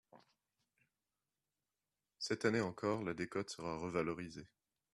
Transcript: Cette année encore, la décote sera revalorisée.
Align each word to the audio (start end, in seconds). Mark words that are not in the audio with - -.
Cette 2.17 2.45
année 2.45 2.59
encore, 2.59 3.03
la 3.03 3.13
décote 3.13 3.51
sera 3.51 3.77
revalorisée. 3.77 4.47